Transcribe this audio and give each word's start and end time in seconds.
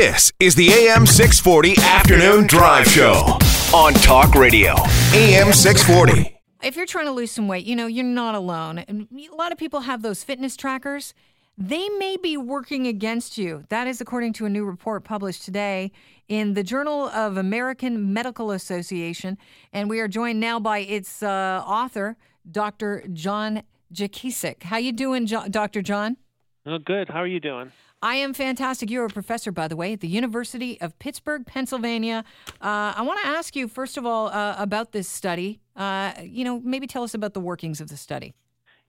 This 0.00 0.32
is 0.40 0.54
the 0.54 0.70
AM 0.70 1.04
640 1.04 1.74
Afternoon 1.82 2.46
Drive 2.46 2.86
Show 2.86 3.36
on 3.74 3.92
Talk 3.92 4.34
Radio. 4.34 4.72
AM 5.12 5.52
640. 5.52 6.40
If 6.62 6.74
you're 6.74 6.86
trying 6.86 7.04
to 7.04 7.10
lose 7.10 7.30
some 7.30 7.48
weight, 7.48 7.66
you 7.66 7.76
know, 7.76 7.86
you're 7.86 8.02
not 8.02 8.34
alone. 8.34 8.78
And 8.78 9.08
a 9.12 9.36
lot 9.36 9.52
of 9.52 9.58
people 9.58 9.80
have 9.80 10.00
those 10.00 10.24
fitness 10.24 10.56
trackers. 10.56 11.12
They 11.58 11.86
may 11.90 12.16
be 12.16 12.38
working 12.38 12.86
against 12.86 13.36
you. 13.36 13.64
That 13.68 13.86
is 13.86 14.00
according 14.00 14.32
to 14.34 14.46
a 14.46 14.48
new 14.48 14.64
report 14.64 15.04
published 15.04 15.44
today 15.44 15.92
in 16.28 16.54
the 16.54 16.62
Journal 16.62 17.10
of 17.10 17.36
American 17.36 18.14
Medical 18.14 18.52
Association. 18.52 19.36
And 19.70 19.90
we 19.90 20.00
are 20.00 20.08
joined 20.08 20.40
now 20.40 20.58
by 20.58 20.78
its 20.78 21.22
uh, 21.22 21.62
author, 21.66 22.16
Dr. 22.50 23.04
John 23.12 23.64
Jakicic. 23.92 24.62
How 24.62 24.78
you 24.78 24.92
doing, 24.92 25.26
jo- 25.26 25.48
Dr. 25.50 25.82
John? 25.82 26.16
Oh, 26.64 26.78
good. 26.78 27.10
How 27.10 27.18
are 27.18 27.26
you 27.26 27.40
doing? 27.40 27.70
I 28.02 28.14
am 28.16 28.32
fantastic. 28.32 28.90
You're 28.90 29.04
a 29.04 29.10
professor, 29.10 29.52
by 29.52 29.68
the 29.68 29.76
way, 29.76 29.92
at 29.92 30.00
the 30.00 30.08
University 30.08 30.80
of 30.80 30.98
Pittsburgh, 30.98 31.44
Pennsylvania. 31.44 32.24
Uh, 32.60 32.94
I 32.96 33.02
want 33.02 33.20
to 33.20 33.26
ask 33.26 33.54
you, 33.54 33.68
first 33.68 33.98
of 33.98 34.06
all, 34.06 34.28
uh, 34.28 34.54
about 34.58 34.92
this 34.92 35.06
study. 35.06 35.60
Uh, 35.76 36.12
you 36.22 36.44
know, 36.44 36.60
maybe 36.60 36.86
tell 36.86 37.02
us 37.02 37.12
about 37.12 37.34
the 37.34 37.40
workings 37.40 37.80
of 37.80 37.88
the 37.88 37.98
study. 37.98 38.34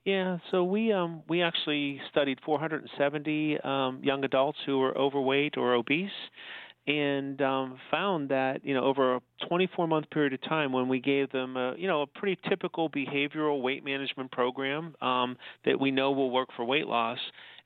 Yeah, 0.05 0.37
so 0.49 0.63
we 0.63 0.91
um, 0.91 1.21
we 1.29 1.43
actually 1.43 2.01
studied 2.09 2.39
470 2.43 3.59
um, 3.59 3.99
young 4.01 4.23
adults 4.23 4.57
who 4.65 4.79
were 4.79 4.97
overweight 4.97 5.57
or 5.57 5.75
obese, 5.75 6.09
and 6.87 7.39
um, 7.41 7.77
found 7.91 8.29
that 8.29 8.65
you 8.65 8.73
know 8.73 8.83
over 8.83 9.17
a 9.17 9.21
24 9.47 9.87
month 9.87 10.09
period 10.09 10.33
of 10.33 10.41
time, 10.41 10.71
when 10.71 10.87
we 10.87 10.99
gave 10.99 11.31
them 11.31 11.55
a, 11.55 11.75
you 11.77 11.87
know 11.87 12.01
a 12.01 12.07
pretty 12.07 12.39
typical 12.49 12.89
behavioral 12.89 13.61
weight 13.61 13.85
management 13.85 14.31
program 14.31 14.95
um, 15.01 15.37
that 15.65 15.79
we 15.79 15.91
know 15.91 16.11
will 16.11 16.31
work 16.31 16.49
for 16.55 16.65
weight 16.65 16.87
loss, 16.87 17.19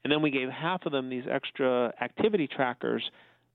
and 0.05 0.11
then 0.11 0.21
we 0.21 0.29
gave 0.29 0.49
half 0.49 0.85
of 0.85 0.91
them 0.91 1.09
these 1.09 1.23
extra 1.29 1.91
activity 1.99 2.47
trackers. 2.47 3.03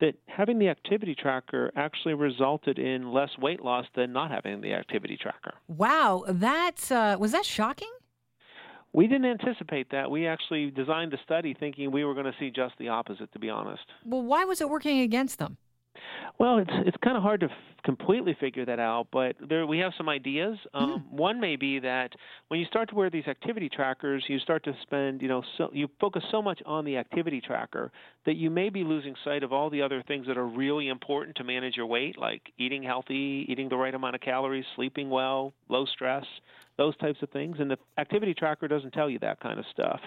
That 0.00 0.14
having 0.26 0.58
the 0.58 0.68
activity 0.68 1.14
tracker 1.14 1.70
actually 1.76 2.14
resulted 2.14 2.78
in 2.78 3.12
less 3.12 3.28
weight 3.38 3.62
loss 3.62 3.84
than 3.94 4.14
not 4.14 4.30
having 4.30 4.62
the 4.62 4.72
activity 4.72 5.18
tracker. 5.20 5.52
Wow, 5.68 6.24
that's 6.26 6.90
uh, 6.90 7.16
was 7.20 7.32
that 7.32 7.44
shocking? 7.44 7.90
We 8.92 9.06
didn't 9.06 9.26
anticipate 9.26 9.90
that. 9.92 10.10
We 10.10 10.26
actually 10.26 10.70
designed 10.70 11.12
the 11.12 11.18
study 11.22 11.54
thinking 11.54 11.92
we 11.92 12.04
were 12.04 12.14
going 12.14 12.26
to 12.26 12.34
see 12.40 12.50
just 12.50 12.74
the 12.78 12.88
opposite, 12.88 13.30
to 13.34 13.38
be 13.38 13.50
honest. 13.50 13.84
Well, 14.04 14.22
why 14.22 14.44
was 14.44 14.60
it 14.60 14.70
working 14.70 15.00
against 15.00 15.38
them? 15.38 15.58
Well, 16.38 16.58
it's 16.58 16.70
it's 16.86 16.96
kind 17.04 17.16
of 17.16 17.22
hard 17.22 17.40
to 17.40 17.46
f- 17.46 17.52
completely 17.84 18.34
figure 18.38 18.64
that 18.64 18.78
out, 18.78 19.08
but 19.12 19.36
there 19.46 19.66
we 19.66 19.78
have 19.78 19.92
some 19.96 20.08
ideas. 20.08 20.56
Um, 20.74 20.90
Mm. 20.90 21.10
One 21.10 21.40
may 21.40 21.56
be 21.56 21.78
that 21.80 22.12
when 22.48 22.58
you 22.60 22.66
start 22.66 22.88
to 22.90 22.94
wear 22.94 23.10
these 23.10 23.26
activity 23.26 23.68
trackers, 23.68 24.24
you 24.28 24.38
start 24.38 24.64
to 24.64 24.72
spend, 24.82 25.20
you 25.22 25.28
know, 25.28 25.42
so 25.58 25.68
you 25.72 25.88
focus 26.00 26.24
so 26.30 26.40
much 26.40 26.62
on 26.64 26.84
the 26.84 26.96
activity 26.96 27.40
tracker 27.40 27.92
that 28.24 28.36
you 28.36 28.50
may 28.50 28.70
be 28.70 28.82
losing 28.84 29.14
sight 29.24 29.42
of 29.42 29.52
all 29.52 29.68
the 29.70 29.82
other 29.82 30.02
things 30.02 30.26
that 30.26 30.38
are 30.38 30.46
really 30.46 30.88
important 30.88 31.36
to 31.36 31.44
manage 31.44 31.76
your 31.76 31.86
weight, 31.86 32.18
like 32.18 32.42
eating 32.58 32.82
healthy, 32.82 33.44
eating 33.48 33.68
the 33.68 33.76
right 33.76 33.94
amount 33.94 34.14
of 34.14 34.20
calories, 34.20 34.64
sleeping 34.76 35.10
well, 35.10 35.52
low 35.68 35.84
stress, 35.84 36.24
those 36.78 36.96
types 36.96 37.18
of 37.22 37.28
things. 37.30 37.56
And 37.60 37.70
the 37.70 37.78
activity 37.98 38.32
tracker 38.34 38.66
doesn't 38.68 38.92
tell 38.92 39.10
you 39.10 39.18
that 39.20 39.40
kind 39.40 39.58
of 39.58 39.66
stuff. 39.70 40.00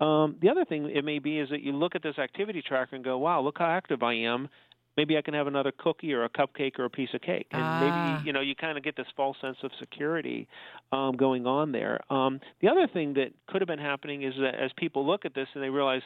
Um, 0.00 0.36
the 0.42 0.50
other 0.50 0.64
thing 0.64 0.90
it 0.90 1.04
may 1.04 1.18
be 1.18 1.38
is 1.38 1.48
that 1.50 1.62
you 1.62 1.72
look 1.72 1.94
at 1.94 2.02
this 2.02 2.18
activity 2.18 2.62
tracker 2.62 2.96
and 2.96 3.04
go, 3.04 3.18
"Wow, 3.18 3.40
look 3.40 3.58
how 3.58 3.66
active 3.66 4.02
I 4.02 4.14
am." 4.14 4.48
Maybe 5.00 5.16
I 5.16 5.22
can 5.22 5.32
have 5.32 5.46
another 5.46 5.72
cookie 5.78 6.12
or 6.12 6.24
a 6.24 6.28
cupcake 6.28 6.78
or 6.78 6.84
a 6.84 6.90
piece 6.90 7.08
of 7.14 7.22
cake. 7.22 7.46
And 7.52 7.62
Ah. 7.62 7.80
maybe, 7.80 8.20
you 8.22 8.34
know, 8.34 8.42
you 8.42 8.54
kind 8.54 8.76
of 8.76 8.84
get 8.84 8.96
this 8.96 9.06
false 9.16 9.38
sense 9.40 9.56
of 9.62 9.70
security 9.78 10.46
um, 10.92 11.16
going 11.16 11.46
on 11.46 11.72
there. 11.72 12.00
Um, 12.12 12.38
the 12.60 12.68
other 12.68 12.86
thing 12.86 13.14
that 13.14 13.32
could 13.48 13.62
have 13.62 13.66
been 13.68 13.78
happening 13.78 14.24
is 14.24 14.34
that 14.36 14.56
as 14.56 14.70
people 14.76 15.06
look 15.06 15.24
at 15.24 15.32
this 15.32 15.48
and 15.54 15.62
they 15.64 15.70
realize, 15.70 16.02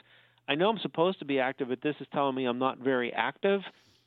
I 0.47 0.55
know 0.55 0.69
I'm 0.71 0.79
supposed 0.79 1.19
to 1.19 1.25
be 1.25 1.41
active, 1.41 1.71
but 1.71 1.81
this 1.83 1.97
is 1.99 2.07
telling 2.13 2.37
me 2.37 2.45
I'm 2.45 2.61
not 2.61 2.79
very 2.79 3.13
active. 3.13 3.63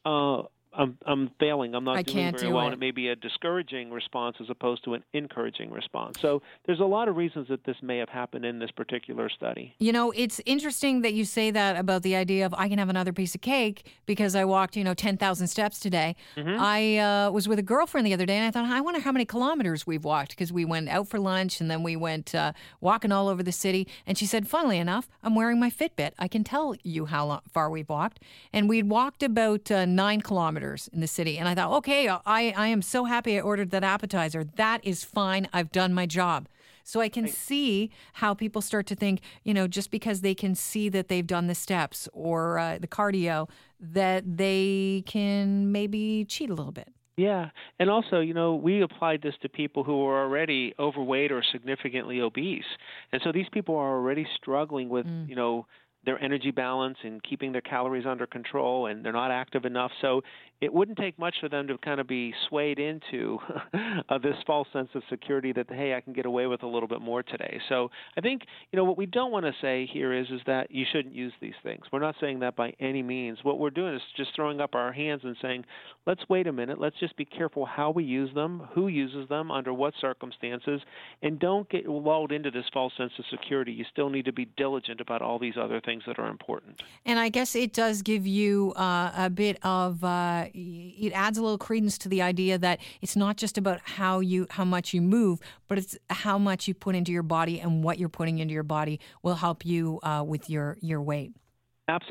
Uh, 0.06 0.44
I'm 0.78 0.98
I'm 1.06 1.32
failing. 1.40 1.74
I'm 1.74 1.84
not 1.84 1.98
I 1.98 2.04
doing 2.04 2.16
can't 2.18 2.38
very 2.38 2.50
do 2.50 2.56
well, 2.56 2.64
it. 2.64 2.68
and 2.68 2.74
it 2.76 2.80
may 2.80 2.92
be 2.92 3.08
a 3.10 3.16
discouraging 3.16 3.92
response 3.92 4.38
as 4.40 4.50
opposed 4.50 4.84
to 4.86 4.94
an 4.94 5.04
encouraging 5.14 5.72
response. 5.72 6.20
So 6.22 6.42
there's 6.66 6.80
a 6.80 6.86
lot 6.86 7.08
of 7.08 7.18
reasons 7.18 7.48
that 7.50 7.64
this 7.66 7.78
may 7.82 7.98
have 7.98 8.10
happened 8.10 8.46
in 8.46 8.60
this 8.60 8.70
particular 8.72 9.30
study. 9.30 9.74
You 9.80 9.92
know, 9.92 10.12
it's 10.12 10.40
interesting 10.46 11.02
that 11.02 11.14
you 11.14 11.26
say 11.26 11.50
that 11.52 11.78
about 11.78 12.04
the 12.04 12.16
idea 12.16 12.46
of 12.46 12.54
I 12.54 12.70
can 12.70 12.78
have 12.78 12.90
another 12.90 13.12
piece 13.12 13.34
of 13.34 13.42
cake 13.42 13.92
because 14.06 14.36
I 14.36 14.46
walked, 14.46 14.78
you 14.78 14.84
know, 14.84 14.94
10,000 14.94 15.48
steps 15.48 15.80
today. 15.80 16.16
I 16.38 16.98
uh, 16.98 17.32
was 17.32 17.48
with 17.48 17.58
a 17.60 17.64
girlfriend 17.64 18.06
the 18.06 18.14
other 18.14 18.26
day 18.26 18.38
and 18.38 18.46
I 18.46 18.52
thought, 18.52 18.70
I 18.70 18.82
wonder 18.82 19.00
how 19.00 19.12
many 19.12 19.26
kilometers 19.26 19.88
we've 19.88 20.04
walked 20.04 20.30
because 20.32 20.54
we 20.54 20.64
went 20.66 20.90
out 20.90 21.08
for 21.08 21.20
lunch 21.20 21.60
and 21.60 21.72
then 21.72 21.82
we 21.82 21.96
went 21.96 22.36
uh, 22.36 22.54
walking 22.82 23.12
all 23.12 23.28
over 23.28 23.42
the 23.42 23.52
city. 23.52 23.88
And 24.06 24.18
she 24.18 24.26
said, 24.26 24.48
funnily 24.48 24.78
enough, 24.78 25.10
I'm 25.24 25.34
wearing 25.34 25.60
my 25.60 25.72
Fitbit. 25.72 26.12
I 26.20 26.28
can 26.28 26.44
tell 26.44 26.76
you 26.84 27.06
how 27.08 27.26
lo- 27.26 27.42
far 27.52 27.70
we've 27.70 27.90
walked. 27.90 28.20
And 28.54 28.70
we'd 28.70 28.90
walked 28.90 29.24
about 29.24 29.72
uh, 29.72 29.86
nine 29.86 30.22
kilometers 30.22 30.67
in 30.76 31.00
the 31.00 31.08
city. 31.08 31.38
And 31.38 31.48
I 31.48 31.56
thought, 31.56 31.72
okay, 31.78 32.10
I, 32.10 32.54
I 32.58 32.68
am 32.68 32.82
so 32.82 33.06
happy 33.06 33.38
I 33.38 33.42
ordered 33.42 33.72
that 33.72 33.84
appetizer. 33.84 34.44
That 34.44 34.84
is 34.84 35.04
fine. 35.04 35.48
I've 35.54 35.72
done 35.72 35.94
my 35.94 36.06
job. 36.06 36.48
So 36.84 37.02
I 37.02 37.10
can 37.10 37.28
see 37.28 37.92
how 38.14 38.34
people 38.34 38.62
start 38.62 38.86
to 38.88 38.96
think, 38.96 39.20
you 39.44 39.54
know, 39.54 39.68
just 39.68 39.92
because 39.92 40.22
they 40.22 40.34
can 40.34 40.56
see 40.56 40.88
that 40.90 41.10
they've 41.10 41.28
done 41.28 41.48
the 41.48 41.56
steps 41.56 42.08
or 42.14 42.60
uh, 42.60 42.78
the 42.80 42.88
cardio, 42.88 43.50
that 43.80 44.38
they 44.38 45.04
can 45.06 45.72
maybe 45.72 46.26
cheat 46.26 46.50
a 46.50 46.54
little 46.54 46.72
bit. 46.72 46.88
Yeah, 47.18 47.50
and 47.80 47.90
also, 47.90 48.20
you 48.20 48.34
know, 48.34 48.56
we 48.56 48.84
applied 48.84 49.22
this 49.24 49.34
to 49.42 49.50
people 49.50 49.84
who 49.84 50.06
were 50.06 50.22
already 50.22 50.76
overweight 50.78 51.32
or 51.32 51.44
significantly 51.52 52.22
obese, 52.22 52.70
and 53.12 53.20
so 53.24 53.32
these 53.32 53.50
people 53.52 53.76
are 53.76 53.98
already 53.98 54.26
struggling 54.36 54.88
with, 54.88 55.08
you 55.28 55.36
know, 55.36 55.66
their 56.08 56.24
energy 56.24 56.52
balance 56.52 56.98
and 57.04 57.22
keeping 57.22 57.52
their 57.52 57.62
calories 57.62 58.06
under 58.06 58.26
control, 58.26 58.86
and 58.86 59.04
they're 59.04 59.12
not 59.12 59.30
active 59.30 59.66
enough. 59.66 59.92
So 60.00 60.22
it 60.62 60.74
wouldn't 60.74 60.98
take 60.98 61.20
much 61.20 61.36
for 61.42 61.50
them 61.50 61.68
to 61.68 61.78
kind 61.78 62.00
of 62.00 62.08
be 62.08 62.34
swayed 62.48 62.80
into 62.80 63.38
uh, 64.10 64.18
this 64.18 64.38
false 64.48 64.68
sense 64.72 64.88
of 64.96 65.04
security 65.10 65.52
that 65.52 65.70
hey, 65.70 65.94
I 65.94 66.02
can 66.02 66.14
get 66.14 66.26
away 66.26 66.48
with 66.48 66.64
a 66.64 66.68
little 66.68 66.88
bit 66.88 67.02
more 67.02 67.22
today. 67.24 67.60
So 67.68 67.92
I 68.18 68.22
think 68.22 68.44
you 68.72 68.78
know 68.78 68.86
what 68.86 68.98
we 68.98 69.06
don't 69.06 69.32
want 69.32 69.46
to 69.46 69.54
say 69.62 69.86
here 69.92 70.14
is 70.14 70.28
is 70.30 70.40
that 70.48 70.72
you 70.72 70.86
shouldn't 70.92 71.14
use 71.14 71.34
these 71.42 71.54
things. 71.62 71.84
We're 71.92 72.00
not 72.00 72.16
saying 72.22 72.40
that 72.40 72.56
by 72.56 72.74
any 72.80 73.04
means. 73.04 73.40
What 73.44 73.60
we're 73.60 73.70
doing 73.70 73.94
is 73.94 74.02
just 74.16 74.32
throwing 74.34 74.62
up 74.62 74.76
our 74.76 74.94
hands 74.94 75.22
and 75.26 75.36
saying, 75.42 75.66
let's 76.06 76.22
wait 76.30 76.48
a 76.48 76.54
minute. 76.54 76.80
Let's 76.80 77.00
just 77.00 77.18
be 77.18 77.26
careful 77.26 77.66
how 77.66 77.92
we 77.92 78.06
use 78.06 78.34
them, 78.34 78.64
who 78.74 78.88
uses 78.88 79.28
them, 79.28 79.52
under 79.52 79.74
what 79.74 79.94
circumstances, 80.00 80.80
and 81.22 81.38
don't 81.38 81.70
get 81.70 81.86
lulled 81.86 82.32
into 82.32 82.50
this 82.50 82.66
false 82.74 82.94
sense 82.98 83.12
of 83.20 83.26
security. 83.30 83.74
You 83.74 83.86
still 83.92 84.10
need 84.10 84.26
to 84.26 84.34
be 84.34 84.46
diligent 84.58 85.02
about 85.02 85.22
all 85.22 85.38
these 85.38 85.56
other 85.60 85.82
things 85.82 85.97
that 86.06 86.20
are 86.20 86.30
important. 86.30 86.82
And 87.06 87.20
I 87.20 87.30
guess 87.30 87.56
it 87.56 87.74
does 87.74 88.02
give 88.02 88.28
you 88.28 88.74
uh, 88.76 89.12
a 89.16 89.30
bit 89.30 89.58
of 89.64 90.04
uh, 90.04 90.46
it 90.54 91.12
adds 91.14 91.38
a 91.38 91.42
little 91.42 91.58
credence 91.58 91.98
to 92.00 92.10
the 92.10 92.22
idea 92.22 92.58
that 92.58 92.80
it's 93.02 93.16
not 93.16 93.38
just 93.38 93.58
about 93.58 93.80
how 93.84 94.20
you 94.20 94.48
how 94.52 94.66
much 94.66 94.94
you 94.94 95.02
move, 95.02 95.40
but 95.68 95.78
it's 95.78 95.98
how 96.10 96.38
much 96.38 96.68
you 96.68 96.74
put 96.74 96.96
into 96.96 97.12
your 97.12 97.24
body 97.24 97.60
and 97.60 97.84
what 97.84 98.00
you're 98.00 98.10
putting 98.10 98.40
into 98.40 98.54
your 98.54 98.64
body 98.64 99.00
will 99.24 99.36
help 99.36 99.66
you 99.66 100.00
uh, 100.04 100.24
with 100.26 100.50
your 100.50 100.78
your 100.82 101.02
weight. 101.02 101.32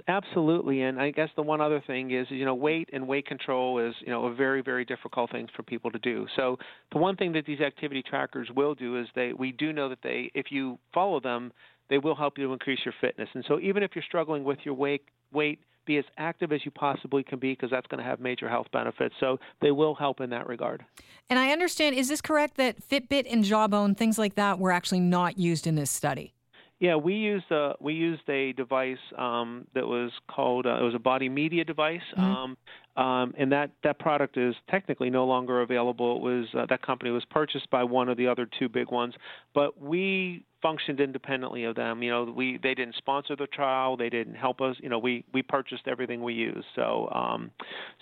Absolutely, 0.09 0.81
and 0.81 0.99
I 0.99 1.11
guess 1.11 1.29
the 1.37 1.43
one 1.43 1.61
other 1.61 1.83
thing 1.87 2.11
is, 2.11 2.27
you 2.31 2.47
know, 2.47 2.55
weight 2.55 2.89
and 2.95 3.07
weight 3.07 3.27
control 3.27 3.79
is, 3.79 3.95
you 4.01 4.09
know, 4.09 4.25
a 4.25 4.35
very, 4.35 4.63
very 4.63 4.87
difficult 4.87 5.31
thing 5.31 5.49
for 5.55 5.63
people 5.63 5.91
to 5.91 5.99
do. 5.99 6.27
So 6.35 6.57
the 6.93 6.99
one 6.99 7.15
thing 7.15 7.33
that 7.35 7.45
these 7.45 7.61
activity 7.61 8.03
trackers 8.03 8.49
will 8.57 8.75
do 8.75 8.99
is 8.99 9.07
they, 9.15 9.35
we 9.35 9.53
do 9.53 9.75
know 9.75 9.91
that 9.91 9.99
they, 10.03 10.31
if 10.35 10.47
you 10.51 10.79
follow 10.95 11.21
them, 11.21 11.53
they 11.89 11.99
will 11.99 12.15
help 12.15 12.39
you 12.39 12.47
to 12.47 12.53
increase 12.53 12.81
your 12.85 12.95
fitness. 13.01 13.29
And 13.35 13.45
so 13.47 13.61
even 13.61 13.83
if 13.83 13.93
you're 13.95 14.05
struggling 14.05 14.45
with 14.45 14.59
your 14.65 14.75
weight, 14.75 15.03
weight, 15.33 15.61
be 15.87 15.99
as 15.99 16.05
active 16.19 16.53
as 16.53 16.65
you 16.65 16.71
possibly 16.73 17.23
can 17.23 17.39
be 17.39 17.53
because 17.53 17.71
that's 17.71 17.87
going 17.87 18.03
to 18.03 18.05
have 18.05 18.21
major 18.21 18.49
health 18.49 18.67
benefits. 18.73 19.15
So 19.21 19.39
they 19.63 19.71
will 19.71 19.95
help 19.95 20.21
in 20.21 20.31
that 20.31 20.49
regard. 20.49 20.85
And 21.31 21.39
I 21.39 21.51
understand, 21.51 21.95
is 21.95 22.09
this 22.09 22.21
correct 22.21 22.57
that 22.57 22.87
Fitbit 22.87 23.33
and 23.33 23.45
Jawbone, 23.45 23.95
things 23.95 24.19
like 24.19 24.35
that, 24.35 24.59
were 24.59 24.73
actually 24.73 25.01
not 25.01 25.39
used 25.39 25.67
in 25.67 25.77
this 25.77 25.91
study? 25.91 26.35
Yeah, 26.79 26.97
we 26.97 27.15
used 27.15 27.51
a 27.51 27.75
we 27.81 27.95
used 27.95 28.29
a 28.29 28.53
device 28.53 28.99
um, 29.17 29.67
that 29.75 29.87
was 29.87 30.11
called 30.29 30.67
uh, 30.67 30.77
it 30.77 30.83
was 30.83 30.95
a 30.95 30.99
BodyMedia 30.99 31.67
device, 31.67 32.03
um, 32.19 32.59
um, 32.97 33.35
and 33.37 33.53
that 33.53 33.71
that 33.85 33.99
product 33.99 34.37
is 34.37 34.55
technically 34.71 35.11
no 35.11 35.27
longer 35.27 35.63
available. 35.63 36.17
It 36.17 36.23
was 36.23 36.47
uh, 36.55 36.67
that 36.69 36.83
company 36.83 37.11
was 37.11 37.25
purchased 37.31 37.69
by 37.71 37.85
one 37.85 38.09
of 38.09 38.17
the 38.17 38.27
other 38.27 38.49
two 38.59 38.69
big 38.69 38.91
ones, 38.91 39.15
but 39.55 39.81
we 39.81 40.45
functioned 40.63 41.01
independently 41.01 41.65
of 41.65 41.77
them. 41.77 42.03
You 42.03 42.11
know, 42.11 42.25
we 42.25 42.59
they 42.63 42.75
didn't 42.75 42.97
sponsor 42.97 43.37
the 43.37 43.47
trial, 43.47 43.97
they 43.97 44.09
didn't 44.09 44.35
help 44.35 44.61
us. 44.61 44.77
You 44.81 44.89
know, 44.89 44.99
we 44.99 45.25
we 45.33 45.43
purchased 45.43 45.87
everything 45.87 46.23
we 46.23 46.35
used. 46.35 46.67
So 46.75 47.09
um, 47.13 47.51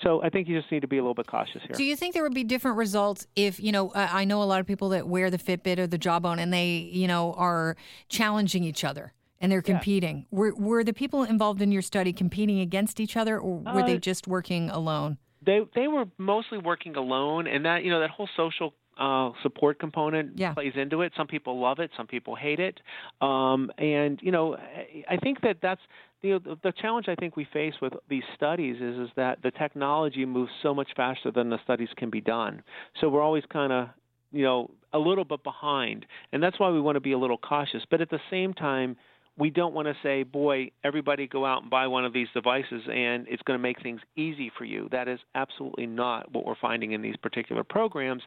so 0.02 0.22
I 0.22 0.30
think 0.30 0.48
you 0.48 0.58
just 0.58 0.70
need 0.70 0.80
to 0.80 0.88
be 0.88 0.98
a 0.98 1.02
little 1.02 1.14
bit 1.14 1.26
cautious 1.26 1.62
here. 1.62 1.76
Do 1.76 1.84
you 1.84 1.96
think 1.96 2.14
there 2.14 2.22
would 2.22 2.34
be 2.34 2.44
different 2.44 2.76
results 2.76 3.26
if, 3.36 3.60
you 3.60 3.72
know, 3.72 3.92
I 3.94 4.24
know 4.24 4.42
a 4.42 4.44
lot 4.44 4.60
of 4.60 4.66
people 4.66 4.90
that 4.90 5.08
wear 5.08 5.30
the 5.30 5.38
Fitbit 5.38 5.78
or 5.78 5.86
the 5.86 5.98
Jawbone 5.98 6.38
and 6.38 6.52
they, 6.52 6.88
you 6.92 7.06
know, 7.06 7.34
are 7.34 7.76
challenging 8.08 8.64
each 8.64 8.84
other 8.84 9.12
and 9.40 9.50
they're 9.50 9.62
competing. 9.62 10.26
Were, 10.30 10.54
were 10.54 10.84
the 10.84 10.92
people 10.92 11.22
involved 11.24 11.60
in 11.62 11.72
your 11.72 11.82
study 11.82 12.12
competing 12.12 12.60
against 12.60 13.00
each 13.00 13.16
other 13.16 13.38
or 13.38 13.58
were 13.58 13.82
they 13.82 13.96
Uh, 13.96 13.98
just 13.98 14.26
working 14.26 14.70
alone? 14.70 15.18
they 15.42 15.60
they 15.74 15.88
were 15.88 16.06
mostly 16.16 16.56
working 16.56 16.96
alone 16.96 17.46
and 17.46 17.66
that 17.66 17.84
you 17.84 17.90
know 17.90 18.00
that 18.00 18.08
whole 18.08 18.28
social 18.34 18.72
uh, 18.96 19.30
support 19.42 19.78
component 19.78 20.38
Yeah. 20.38 20.54
plays 20.54 20.72
into 20.74 21.02
it 21.02 21.12
some 21.18 21.26
people 21.26 21.58
love 21.60 21.80
it 21.80 21.90
some 21.98 22.06
people 22.06 22.34
hate 22.34 22.60
it 22.60 22.80
um, 23.20 23.70
and 23.76 24.18
you 24.22 24.32
know 24.32 24.54
I, 24.56 25.04
I 25.14 25.16
think 25.18 25.42
that 25.42 25.58
that's 25.60 25.82
you 26.22 26.40
know, 26.40 26.56
the 26.62 26.72
challenge 26.72 27.06
I 27.08 27.14
think 27.16 27.36
we 27.36 27.44
face 27.52 27.74
with 27.82 27.92
these 28.08 28.22
studies 28.34 28.76
is 28.80 28.96
is 28.98 29.10
that 29.16 29.42
the 29.42 29.50
technology 29.50 30.24
moves 30.24 30.52
so 30.62 30.72
much 30.72 30.88
faster 30.96 31.30
than 31.30 31.50
the 31.50 31.58
studies 31.62 31.90
can 31.94 32.08
be 32.08 32.22
done. 32.22 32.62
So 32.98 33.10
we're 33.10 33.20
always 33.20 33.44
kind 33.52 33.70
of 33.72 33.88
you 34.32 34.44
know 34.44 34.70
a 34.94 34.98
little 34.98 35.24
bit 35.26 35.42
behind, 35.44 36.06
and 36.32 36.42
that's 36.42 36.58
why 36.58 36.70
we 36.70 36.80
want 36.80 36.96
to 36.96 37.00
be 37.00 37.12
a 37.12 37.18
little 37.18 37.36
cautious. 37.36 37.82
But 37.90 38.00
at 38.00 38.08
the 38.08 38.20
same 38.30 38.54
time, 38.54 38.96
we 39.36 39.50
don't 39.50 39.74
want 39.74 39.88
to 39.88 39.94
say, 40.02 40.22
boy, 40.22 40.70
everybody 40.84 41.26
go 41.26 41.44
out 41.44 41.62
and 41.62 41.70
buy 41.70 41.86
one 41.88 42.04
of 42.04 42.12
these 42.12 42.28
devices 42.32 42.82
and 42.92 43.26
it's 43.28 43.42
going 43.42 43.58
to 43.58 43.62
make 43.62 43.82
things 43.82 44.00
easy 44.16 44.50
for 44.56 44.64
you. 44.64 44.88
That 44.92 45.08
is 45.08 45.18
absolutely 45.34 45.86
not 45.86 46.30
what 46.32 46.46
we're 46.46 46.54
finding 46.60 46.92
in 46.92 47.02
these 47.02 47.16
particular 47.16 47.64
programs. 47.64 48.22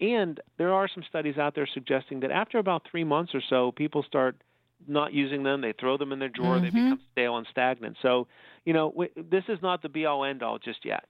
And 0.00 0.40
there 0.58 0.74
are 0.74 0.88
some 0.92 1.02
studies 1.08 1.38
out 1.38 1.54
there 1.54 1.68
suggesting 1.72 2.20
that 2.20 2.30
after 2.30 2.58
about 2.58 2.82
three 2.90 3.04
months 3.04 3.34
or 3.34 3.42
so, 3.48 3.72
people 3.72 4.02
start 4.02 4.36
not 4.86 5.12
using 5.12 5.42
them. 5.42 5.60
They 5.60 5.72
throw 5.78 5.96
them 5.96 6.12
in 6.12 6.18
their 6.18 6.28
drawer. 6.28 6.56
Mm-hmm. 6.56 6.64
They 6.64 6.70
become 6.70 7.00
stale 7.12 7.36
and 7.36 7.46
stagnant. 7.50 7.96
So, 8.02 8.26
you 8.64 8.72
know, 8.72 9.06
this 9.16 9.44
is 9.48 9.58
not 9.62 9.82
the 9.82 9.88
be 9.88 10.06
all 10.06 10.24
end 10.24 10.42
all 10.42 10.58
just 10.58 10.84
yet. 10.84 11.04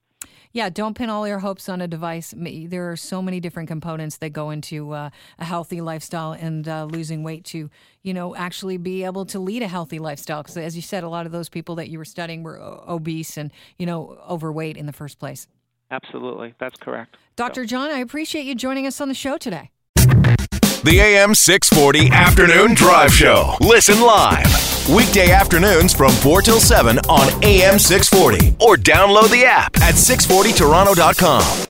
Yeah, 0.53 0.69
don't 0.69 0.95
pin 0.95 1.11
all 1.11 1.29
your 1.29 1.39
hopes 1.39 1.69
on 1.69 1.81
a 1.81 1.87
device. 1.87 2.35
There 2.37 2.91
are 2.91 2.97
so 2.97 3.23
many 3.23 3.39
different 3.39 3.69
components 3.69 4.17
that 4.19 4.31
go 4.31 4.51
into 4.51 4.91
uh, 4.93 5.11
a 5.39 5.45
healthy 5.45 5.81
lifestyle 5.81 6.33
and 6.33 6.67
uh, 6.67 6.85
losing 6.85 7.23
weight 7.23 7.45
to, 7.47 7.71
you 8.03 8.15
know, 8.15 8.35
actually 8.35 8.77
be 8.77 9.05
able 9.05 9.25
to 9.27 9.39
lead 9.39 9.63
a 9.63 9.69
healthy 9.69 10.01
lifestyle. 10.01 10.43
Because 10.43 10.57
as 10.57 10.75
you 10.75 10.83
said, 10.83 11.05
a 11.05 11.09
lot 11.09 11.25
of 11.25 11.33
those 11.33 11.49
people 11.49 11.77
that 11.77 11.89
you 11.89 11.99
were 11.99 12.05
studying 12.05 12.43
were 12.43 12.59
obese 12.61 13.37
and, 13.37 13.53
you 13.79 13.87
know, 13.87 14.19
overweight 14.29 14.77
in 14.77 14.87
the 14.87 14.93
first 14.93 15.21
place. 15.21 15.47
Absolutely. 15.93 16.55
That's 16.59 16.77
correct. 16.79 17.17
Dr. 17.37 17.63
So. 17.63 17.67
John, 17.67 17.91
I 17.91 17.99
appreciate 17.99 18.45
you 18.45 18.55
joining 18.55 18.87
us 18.87 19.01
on 19.01 19.09
the 19.09 19.15
show 19.15 19.39
today. 19.39 19.71
The 20.83 20.99
AM 20.99 21.35
640 21.35 22.11
Afternoon 22.11 22.75
Drive 22.75 23.13
Show. 23.13 23.55
Listen 23.61 24.01
live. 24.01 24.47
Weekday 24.89 25.31
afternoons 25.31 25.93
from 25.93 26.11
4 26.11 26.41
till 26.41 26.59
7 26.59 26.99
on 27.01 27.45
AM 27.45 27.79
640. 27.79 28.57
Or 28.61 28.77
download 28.77 29.31
the 29.31 29.45
app 29.45 29.77
at 29.83 29.97
640toronto.com. 29.97 31.67